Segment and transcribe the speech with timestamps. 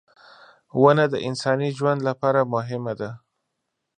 [0.81, 3.09] •ونه د انساني ژوند لپاره مهمه ده.